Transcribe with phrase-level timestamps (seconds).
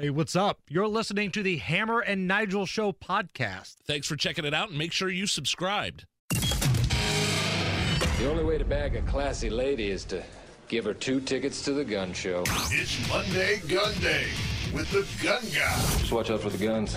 [0.00, 0.60] Hey, what's up?
[0.66, 3.74] You're listening to the Hammer and Nigel Show podcast.
[3.86, 6.06] Thanks for checking it out and make sure you subscribed.
[6.30, 10.22] The only way to bag a classy lady is to
[10.68, 12.44] give her two tickets to the gun show.
[12.70, 14.28] It's Monday Gun Day
[14.72, 16.96] with the Gun Guy, Just watch out for the guns.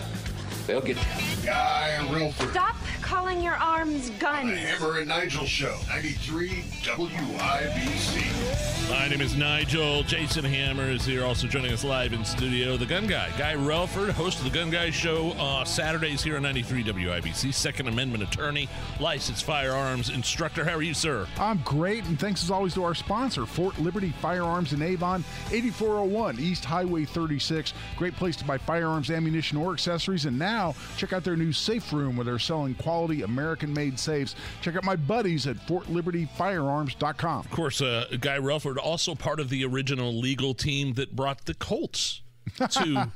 [0.66, 1.46] They'll get you.
[1.46, 2.52] Guy Relford.
[2.52, 2.78] Stop
[3.14, 4.48] calling your arms The.
[4.48, 6.50] Hammer and Nigel Show, 93
[6.82, 8.90] WIBC.
[8.90, 10.02] My name is Nigel.
[10.02, 12.76] Jason Hammer is here, also joining us live in studio.
[12.76, 16.42] The Gun Guy, Guy Relford, host of the Gun Guy Show, uh, Saturdays here on
[16.42, 17.54] 93 WIBC.
[17.54, 18.68] Second Amendment attorney,
[19.00, 20.66] licensed firearms instructor.
[20.66, 21.28] How are you, sir?
[21.38, 26.40] I'm great, and thanks as always to our sponsor, Fort Liberty Firearms in Avon, 8401
[26.40, 27.76] East Highway 36.
[27.96, 30.26] Great place to buy firearms, ammunition, or accessories.
[30.26, 34.36] And now, check out their new safe room where they're selling quality American made safes.
[34.62, 37.40] Check out my buddies at FortLibertyFirearms.com.
[37.40, 41.54] Of course, uh, Guy Relford, also part of the original legal team that brought the
[41.54, 42.23] Colts
[42.70, 43.12] to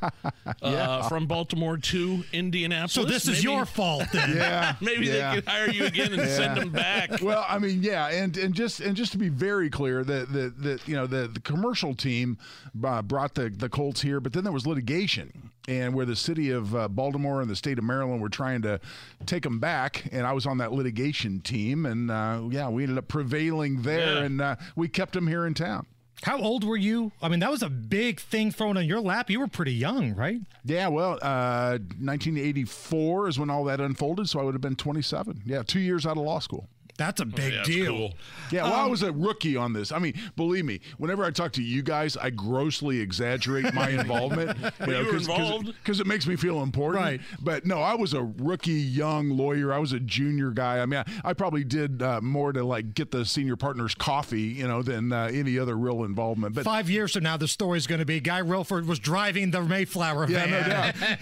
[0.62, 2.94] uh, from Baltimore to Indianapolis.
[2.94, 4.28] So this is your fault then.
[4.38, 4.76] Yeah.
[4.82, 5.30] Maybe yeah.
[5.32, 7.22] they could hire you again and send them back.
[7.22, 10.50] well, I mean, yeah, and and just and just to be very clear, that the,
[10.50, 12.38] the you know the the commercial team
[12.84, 16.52] uh, brought the the Colts here, but then there was litigation, and where the city
[16.52, 18.80] of uh, Baltimore and the state of Maryland were trying to
[19.26, 22.98] take them back, and I was on that litigation team, and uh, yeah, we ended
[22.98, 24.24] up prevailing there, Yeah.
[24.24, 25.86] and uh, we kept them here in town.
[26.24, 27.12] How old were you?
[27.22, 29.30] I mean, that was a big thing thrown on your lap.
[29.30, 30.40] You were pretty young, right?
[30.66, 35.44] Yeah, well, uh, 1984 is when all that unfolded, so I would have been 27.
[35.46, 36.68] Yeah, two years out of law school.
[36.98, 37.86] That's a big Yeah, deal.
[37.96, 38.14] cool.
[38.52, 39.92] Yeah, well, I Um, was a rookie on this.
[39.92, 44.58] I mean, believe me, whenever I talk to you guys, I grossly exaggerate my involvement.
[44.82, 45.68] you were involved?
[45.84, 47.04] because it makes me feel important.
[47.04, 47.22] Right.
[47.42, 49.72] But no, I was a rookie young lawyer.
[49.72, 50.80] I was a junior guy.
[50.80, 54.42] I mean, I, I probably did uh, more to like get the senior partners coffee,
[54.42, 56.56] you know, than uh, any other real involvement.
[56.56, 59.62] But Five years from now, the story's going to be Guy Relford was driving the
[59.62, 60.70] Mayflower Yeah, no van,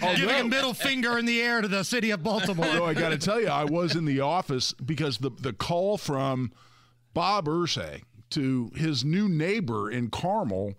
[0.16, 2.64] giving a middle finger in the air to the city of Baltimore.
[2.66, 5.98] Although I got to tell you, I was in the office because the the call
[5.98, 6.52] from
[7.12, 10.74] Bob Irsay to his new neighbor in Carmel,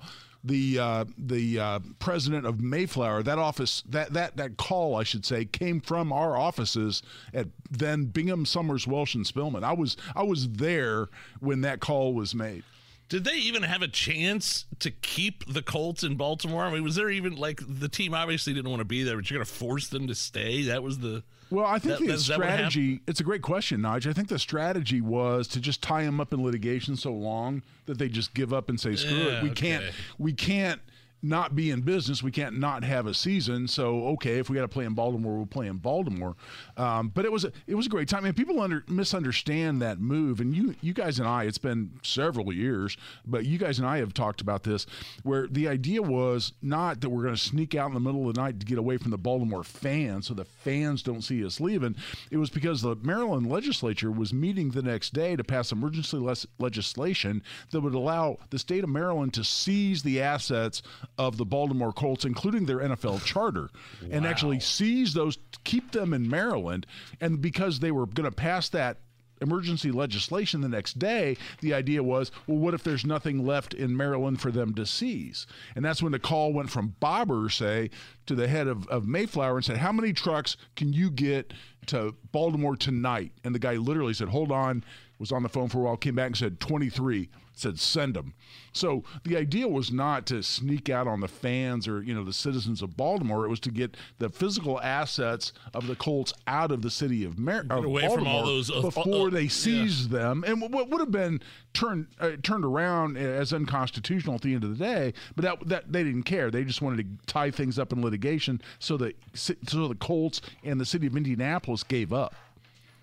[0.45, 5.25] the uh, the uh, president of Mayflower, that office that that that call I should
[5.25, 7.03] say came from our offices
[7.33, 9.65] at then Bingham, Summers, Welsh, and Spillman.
[9.65, 11.09] I was I was there
[11.41, 12.63] when that call was made.
[13.09, 16.63] Did they even have a chance to keep the Colts in Baltimore?
[16.63, 19.29] I mean, was there even like the team obviously didn't want to be there, but
[19.29, 20.63] you're going to force them to stay?
[20.63, 22.71] That was the Well, I think That- the is that what happened?
[22.71, 24.09] strategy, it's a great question, Nige.
[24.09, 27.97] I think the strategy was to just tie them up in litigation so long that
[27.97, 29.43] they just give up and say, screw Yeah, it.
[29.43, 29.69] We okay.
[29.69, 29.83] can't,
[30.17, 30.81] we can't
[31.27, 32.23] not be in business.
[32.23, 33.67] We can't not have a season.
[33.67, 36.35] So, okay, if we got to play in Baltimore, we'll play in Baltimore.
[36.77, 38.25] Um, but it was, a, it was a great time.
[38.25, 40.39] And people under, misunderstand that move.
[40.39, 43.97] And you, you guys and I, it's been several years, but you guys and I
[43.97, 44.85] have talked about this
[45.23, 48.35] where the idea was not that we're going to sneak out in the middle of
[48.35, 51.59] the night to get away from the Baltimore fans so the fans don't see us
[51.59, 51.95] leaving.
[52.31, 56.47] It was because the Maryland legislature was meeting the next day to pass emergency les-
[56.59, 60.81] legislation that would allow the state of Maryland to seize the assets
[61.17, 63.69] of the Baltimore Colts, including their NFL charter,
[64.11, 66.85] and actually seize those, keep them in Maryland.
[67.19, 68.97] And because they were going to pass that
[69.41, 73.95] emergency legislation the next day, the idea was, well, what if there's nothing left in
[73.95, 75.45] Maryland for them to seize?
[75.75, 77.91] And that's when the call went from Bob Irsay
[78.25, 81.53] to the head of, of Mayflower and said, how many trucks can you get
[81.87, 83.31] to Baltimore tonight?
[83.43, 84.83] And the guy literally said, hold on,
[85.19, 88.33] was on the phone for a while, came back and said, 23 said send them.
[88.71, 92.33] So the idea was not to sneak out on the fans or you know the
[92.33, 93.45] citizens of Baltimore.
[93.45, 97.39] It was to get the physical assets of the Colts out of the city of,
[97.39, 99.49] Mar- of away from all those, uh, before uh, they yeah.
[99.49, 101.41] seized them, and what would have been
[101.73, 105.13] turned uh, turned around as unconstitutional at the end of the day.
[105.35, 106.51] But that that they didn't care.
[106.51, 110.79] They just wanted to tie things up in litigation so that so the Colts and
[110.79, 112.33] the city of Indianapolis gave up.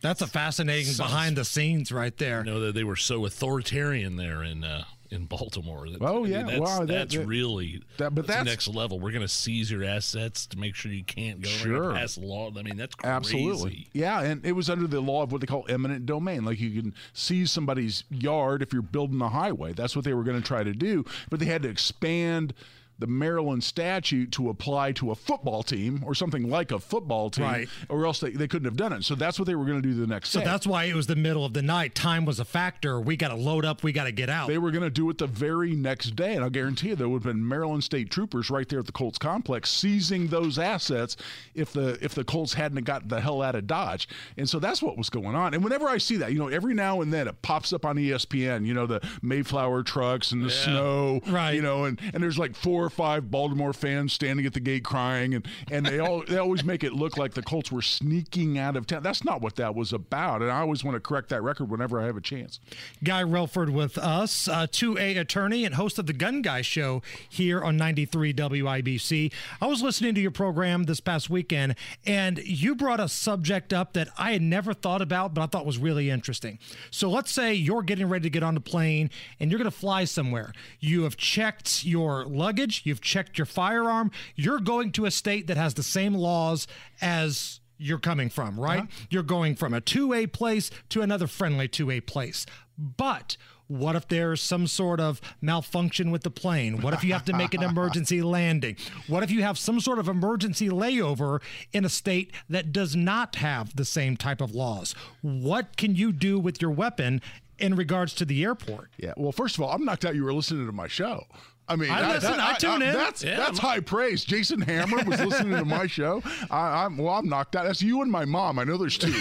[0.00, 2.44] That's a fascinating behind the scenes right there.
[2.44, 5.88] you know that they were so authoritarian there in uh, in Baltimore.
[5.88, 6.42] That, Oh, I mean, yeah.
[6.42, 8.98] that's, Wow, that- that's that- really that- but that's that's- next level.
[9.00, 11.48] We're going to seize your assets to make sure you can't go.
[11.48, 11.92] Sure.
[11.94, 12.50] pass law.
[12.54, 13.12] I mean, that's crazy.
[13.14, 13.88] Absolutely.
[13.92, 16.44] Yeah, and it was under the law of what they call eminent domain.
[16.44, 19.72] Like you can seize somebody's yard if you're building a highway.
[19.72, 22.52] That's what they were going to try to do, but they had to expand
[22.98, 27.44] the Maryland statute to apply to a football team or something like a football team,
[27.44, 27.68] Right.
[27.88, 29.02] or else they, they couldn't have done it.
[29.04, 30.44] So that's what they were going to do the next So day.
[30.44, 31.94] that's why it was the middle of the night.
[31.94, 33.00] Time was a factor.
[33.00, 33.82] We got to load up.
[33.82, 34.46] We got to get out.
[34.48, 37.08] They were going to do it the very next day, and I'll guarantee you there
[37.08, 41.16] would have been Maryland State troopers right there at the Colts complex seizing those assets
[41.54, 44.08] if the if the Colts hadn't got the hell out of Dodge.
[44.36, 45.52] And so that's what was going on.
[45.54, 47.96] And whenever I see that, you know, every now and then it pops up on
[47.96, 51.52] ESPN, you know, the Mayflower trucks and the snow, Right.
[51.54, 54.84] You know, and and there's like four or five Baltimore fans standing at the gate
[54.84, 58.58] crying, and and they all they always make it look like the Colts were sneaking
[58.58, 59.02] out of town.
[59.02, 62.00] That's not what that was about, and I always want to correct that record whenever
[62.00, 62.60] I have a chance.
[63.02, 67.62] Guy Relford with us, uh, 2A attorney and host of the Gun Guy Show here
[67.62, 69.32] on 93 WIBC.
[69.60, 71.74] I was listening to your program this past weekend,
[72.06, 75.66] and you brought a subject up that I had never thought about, but I thought
[75.66, 76.58] was really interesting.
[76.90, 79.10] So let's say you're getting ready to get on the plane
[79.40, 80.52] and you're going to fly somewhere.
[80.80, 85.56] You have checked your luggage, you've checked your firearm, you're going to a state that
[85.56, 86.66] has the same laws
[87.00, 88.86] as you're coming from, right?
[89.10, 92.46] You're going from a 2A place to another friendly 2A place.
[92.78, 93.36] But
[93.66, 96.80] what if there's some sort of malfunction with the plane?
[96.80, 98.76] What if you have to make an emergency landing?
[99.06, 101.40] What if you have some sort of emergency layover
[101.72, 104.94] in a state that does not have the same type of laws?
[105.22, 107.22] What can you do with your weapon
[107.58, 108.90] in regards to the airport?
[108.98, 109.14] Yeah.
[109.16, 110.14] Well, first of all, I'm knocked out.
[110.14, 111.24] You were listening to my show.
[111.66, 112.92] I mean, I listen, that- I tune in.
[112.92, 114.22] That's Yeah, that's I'm- high praise.
[114.24, 116.22] Jason Hammer was listening to my show.
[116.50, 117.14] I, I'm well.
[117.14, 117.64] I'm knocked out.
[117.64, 118.58] That's you and my mom.
[118.58, 119.14] I know there's two.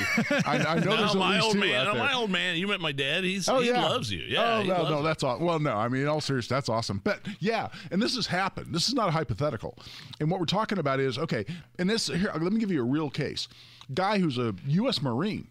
[0.45, 1.75] I, I know No, there's at my least old two man.
[1.75, 2.03] out No, there.
[2.03, 2.57] my old man.
[2.57, 3.23] You met my dad.
[3.23, 4.23] He's Oh he yeah, loves you.
[4.27, 4.55] Yeah.
[4.57, 5.03] Oh no, no, you.
[5.03, 5.39] that's all.
[5.39, 6.99] Well, no, I mean, all seriousness, that's awesome.
[7.03, 8.75] But yeah, and this has happened.
[8.75, 9.77] This is not a hypothetical.
[10.19, 11.45] And what we're talking about is okay.
[11.79, 13.47] And this here, let me give you a real case.
[13.93, 15.01] Guy who's a U.S.
[15.01, 15.47] Marine,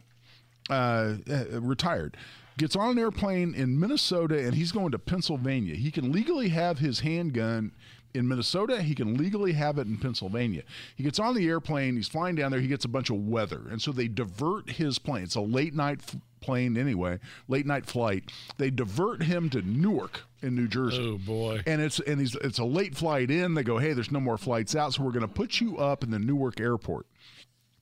[0.71, 2.17] uh, uh, retired.
[2.59, 5.75] Gets on an airplane in Minnesota and he's going to Pennsylvania.
[5.75, 7.73] He can legally have his handgun
[8.15, 8.83] in Minnesota.
[8.83, 10.63] He can legally have it in Pennsylvania.
[10.97, 11.97] He gets on the airplane.
[11.97, 12.61] He's flying down there.
[12.61, 13.63] He gets a bunch of weather.
[13.71, 15.25] And so they divert his plane.
[15.25, 18.31] It's a late night f- plane anyway, late night flight.
[18.59, 20.99] They divert him to Newark in New Jersey.
[21.15, 21.63] Oh, boy.
[21.67, 23.55] And it's and he's it's a late flight in.
[23.55, 26.03] They go, hey, there's no more flights out, so we're going to put you up
[26.03, 27.07] in the Newark airport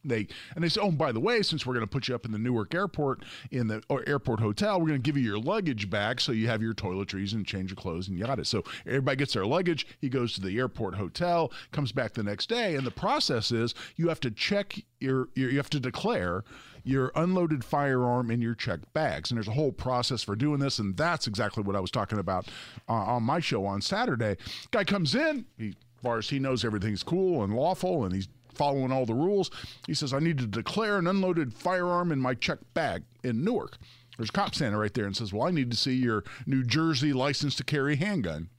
[0.04, 2.24] they and they say, oh, by the way, since we're going to put you up
[2.24, 5.38] in the Newark airport in the or airport hotel, we're going to give you your
[5.38, 8.44] luggage back so you have your toiletries and change of clothes and yada.
[8.44, 9.86] So everybody gets their luggage.
[10.00, 13.74] He goes to the airport hotel, comes back the next day, and the process is
[13.96, 16.44] you have to check your, your you have to declare
[16.84, 19.30] your unloaded firearm in your checked bags.
[19.30, 20.78] And there's a whole process for doing this.
[20.78, 22.48] And that's exactly what I was talking about
[22.88, 24.36] uh, on my show on Saturday.
[24.70, 28.28] Guy comes in, he, as far as he knows, everything's cool and lawful, and he's
[28.52, 29.50] following all the rules.
[29.86, 33.78] He says, I need to declare an unloaded firearm in my checked bag in Newark.
[34.16, 36.62] There's a cop standing right there and says, Well, I need to see your New
[36.62, 38.50] Jersey license to carry handgun.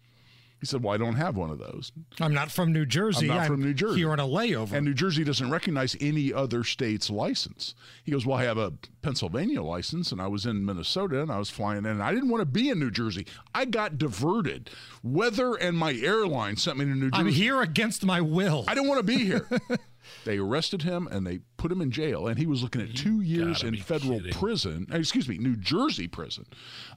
[0.61, 1.91] He said, Well, I don't have one of those.
[2.19, 3.29] I'm not from New Jersey.
[3.29, 3.97] I'm not from New Jersey.
[3.97, 4.73] Here on a layover.
[4.73, 7.73] And New Jersey doesn't recognize any other state's license.
[8.03, 8.71] He goes, Well, I have a
[9.01, 12.29] Pennsylvania license, and I was in Minnesota, and I was flying in, and I didn't
[12.29, 13.25] want to be in New Jersey.
[13.55, 14.69] I got diverted.
[15.01, 17.21] Weather and my airline sent me to New Jersey.
[17.21, 18.63] I'm here against my will.
[18.67, 19.49] I don't want to be here.
[20.25, 23.21] they arrested him and they put him in jail, and he was looking at two
[23.21, 24.33] years in federal kidding.
[24.33, 24.87] prison.
[24.91, 26.45] Excuse me, New Jersey prison,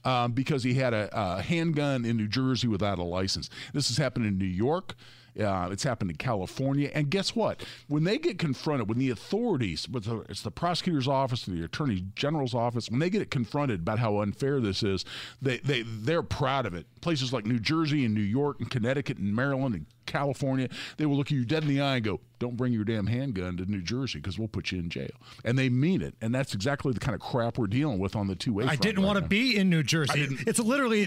[0.04, 3.50] um, because he had a, a handgun in New Jersey without a license.
[3.72, 4.94] This has happened in New York.
[5.38, 7.64] Uh, it's happened in California, and guess what?
[7.88, 12.54] When they get confronted, when the authorities, with it's the prosecutor's office, the attorney general's
[12.54, 15.04] office, when they get it confronted about how unfair this is,
[15.42, 16.86] they they they're proud of it.
[17.00, 21.16] Places like New Jersey and New York and Connecticut and Maryland and California, they will
[21.16, 23.80] look you dead in the eye and go, "Don't bring your damn handgun to New
[23.82, 25.10] Jersey because we'll put you in jail."
[25.44, 28.26] And they mean it, and that's exactly the kind of crap we're dealing with on
[28.28, 28.64] the two way.
[28.66, 30.28] I didn't want to be in New Jersey.
[30.46, 31.06] It's literally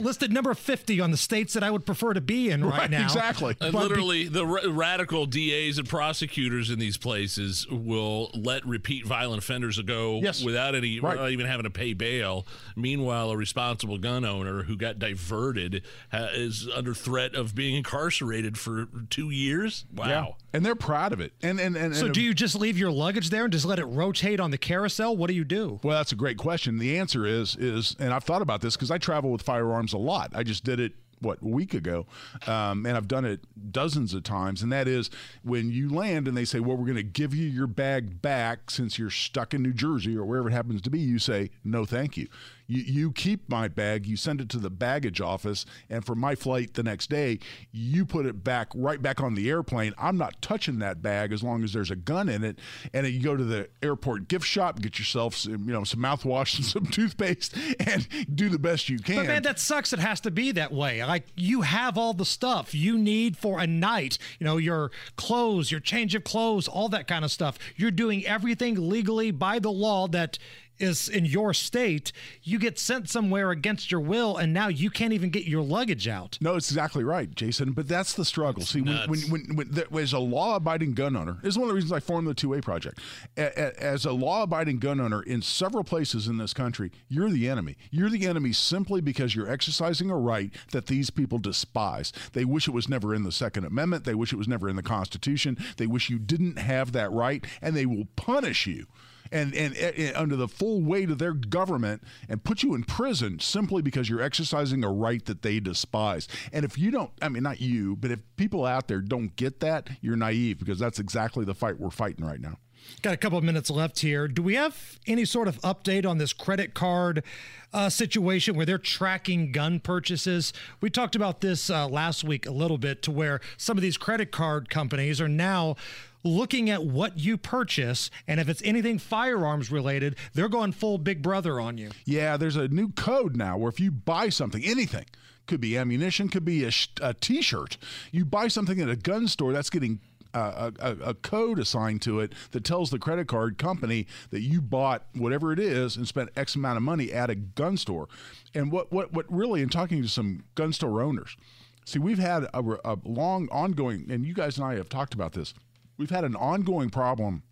[0.00, 2.90] listed number 50 on the states that I would prefer to be in right, Right,
[2.90, 3.04] now.
[3.04, 3.56] exactly.
[3.64, 8.64] And But be- literally, the ra- radical DAs and prosecutors in these places will let
[8.66, 10.42] repeat violent offenders go Yes.
[10.42, 11.12] without any, Right.
[11.16, 12.46] without even having to pay bail.
[12.76, 18.56] Meanwhile, a responsible gun owner who got diverted ha- is under threat of being incarcerated
[18.58, 19.84] for two years.
[19.94, 20.36] Wow.
[20.52, 21.32] and they're proud of it.
[21.42, 23.86] And and and, so do you just leave your luggage there and just let it
[23.86, 25.16] rotate on the carousel?
[25.16, 25.80] What do you do?
[25.82, 26.78] Well, that's a great question.
[26.78, 29.98] The answer is is, and I've thought about this because I travel with firearms a
[29.98, 30.30] lot.
[30.34, 30.92] I just did it
[31.24, 32.06] what week ago,
[32.46, 33.40] um, and I've done it
[33.72, 34.62] dozens of times.
[34.62, 35.10] And that is
[35.42, 38.70] when you land and they say, "Well, we're going to give you your bag back
[38.70, 41.84] since you're stuck in New Jersey or wherever it happens to be." You say, "No,
[41.84, 42.28] thank you."
[42.66, 46.34] You, you keep my bag, you send it to the baggage office, and for my
[46.34, 47.38] flight the next day,
[47.72, 49.92] you put it back right back on the airplane.
[49.98, 52.58] I'm not touching that bag as long as there's a gun in it.
[52.92, 56.00] And then you go to the airport gift shop, get yourself some, you know some
[56.00, 59.16] mouthwash and some toothpaste, and do the best you can.
[59.16, 59.92] But man, that sucks.
[59.92, 61.04] It has to be that way.
[61.04, 64.18] Like you have all the stuff you need for a night.
[64.38, 67.58] You know, your clothes, your change of clothes, all that kind of stuff.
[67.76, 70.38] You're doing everything legally by the law that
[70.78, 72.12] is in your state,
[72.42, 76.08] you get sent somewhere against your will, and now you can't even get your luggage
[76.08, 76.38] out.
[76.40, 77.72] No, it's exactly right, Jason.
[77.72, 78.62] But that's the struggle.
[78.62, 81.68] See, when, when, when, when there, as a law-abiding gun owner, this is one of
[81.68, 83.00] the reasons I formed the Two A Project.
[83.36, 87.48] A, a, as a law-abiding gun owner in several places in this country, you're the
[87.48, 87.76] enemy.
[87.90, 92.12] You're the enemy simply because you're exercising a right that these people despise.
[92.32, 94.04] They wish it was never in the Second Amendment.
[94.04, 95.56] They wish it was never in the Constitution.
[95.76, 98.86] They wish you didn't have that right, and they will punish you
[99.34, 103.40] and, and, and under the full weight of their government and put you in prison
[103.40, 106.28] simply because you're exercising a right that they despise.
[106.52, 109.60] And if you don't, I mean, not you, but if people out there don't get
[109.60, 112.58] that, you're naive because that's exactly the fight we're fighting right now.
[113.02, 114.28] Got a couple of minutes left here.
[114.28, 117.24] Do we have any sort of update on this credit card
[117.72, 120.52] uh, situation where they're tracking gun purchases?
[120.80, 123.96] We talked about this uh, last week a little bit to where some of these
[123.96, 125.76] credit card companies are now
[126.24, 131.22] looking at what you purchase, and if it's anything firearms related, they're going full Big
[131.22, 131.90] Brother on you.
[132.04, 135.04] Yeah, there's a new code now where if you buy something, anything,
[135.46, 137.76] could be ammunition, could be a sh- a t-shirt,
[138.10, 140.00] you buy something at a gun store, that's getting
[140.32, 144.40] uh, a, a, a, code assigned to it that tells the credit card company that
[144.40, 148.08] you bought whatever it is and spent X amount of money at a gun store.
[148.52, 151.36] And what, what, what really, in talking to some gun store owners,
[151.84, 155.34] see, we've had a, a long ongoing, and you guys and I have talked about
[155.34, 155.54] this
[155.96, 157.42] we've had an ongoing problem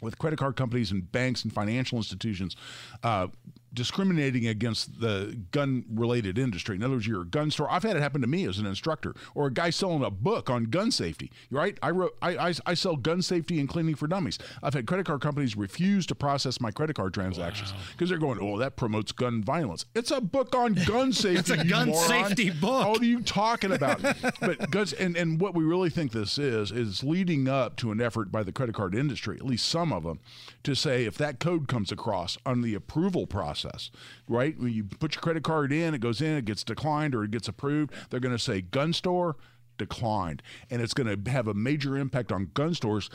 [0.00, 2.56] with credit card companies and banks and financial institutions
[3.02, 3.28] uh,
[3.76, 6.74] discriminating against the gun related industry.
[6.74, 7.70] In other words, you're a gun store.
[7.70, 10.50] I've had it happen to me as an instructor or a guy selling a book
[10.50, 11.30] on gun safety.
[11.50, 11.78] Right?
[11.82, 14.38] I wrote I, I, I sell gun safety and cleaning for dummies.
[14.62, 18.18] I've had credit card companies refuse to process my credit card transactions because wow.
[18.18, 19.84] they're going, oh, that promotes gun violence.
[19.94, 21.38] It's a book on gun safety.
[21.38, 22.08] it's a gun moron.
[22.08, 22.88] safety book.
[22.88, 24.00] What are you talking about?
[24.40, 28.00] but guns and, and what we really think this is is leading up to an
[28.00, 30.18] effort by the credit card industry, at least some of them,
[30.62, 33.90] to say if that code comes across on the approval process process,
[34.28, 34.58] right?
[34.58, 37.30] When you put your credit card in, it goes in, it gets declined or it
[37.30, 37.92] gets approved.
[38.10, 39.36] They're going to say gun store
[39.78, 43.10] declined, and it's going to have a major impact on gun stores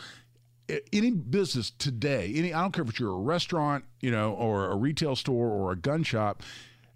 [0.93, 4.75] any business today, any I don't care if you're a restaurant, you know, or a
[4.75, 6.43] retail store or a gun shop,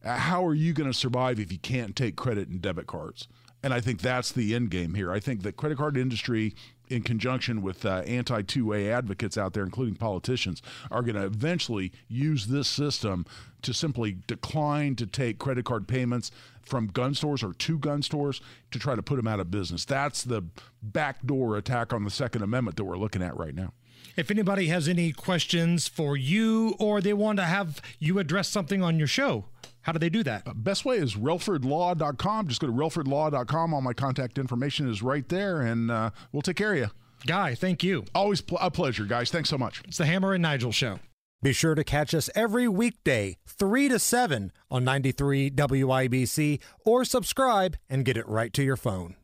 [0.01, 3.27] uh, how are you going to survive if you can't take credit and debit cards?
[3.63, 5.11] And I think that's the end game here.
[5.11, 6.55] I think the credit card industry
[6.89, 10.61] in conjunction with uh, anti 2A advocates out there, including politicians,
[10.91, 13.25] are going to eventually use this system
[13.61, 18.41] to simply decline to take credit card payments from gun stores or to gun stores
[18.71, 19.85] to try to put them out of business.
[19.85, 20.43] That's the
[20.81, 23.73] backdoor attack on the Second Amendment that we're looking at right now.
[24.15, 28.81] If anybody has any questions for you or they want to have you address something
[28.81, 29.45] on your show,
[29.85, 30.47] how do they do that?
[30.47, 32.47] Uh, best way is relfordlaw.com.
[32.47, 33.71] Just go to relfordlaw.com.
[33.71, 36.87] All my contact information is right there, and uh, we'll take care of you.
[37.27, 38.03] Guy, thank you.
[38.15, 39.29] Always pl- a pleasure, guys.
[39.29, 39.83] Thanks so much.
[39.87, 40.99] It's the Hammer and Nigel Show.
[41.43, 47.77] Be sure to catch us every weekday, 3 to 7 on 93 WIBC, or subscribe
[47.87, 49.15] and get it right to your phone.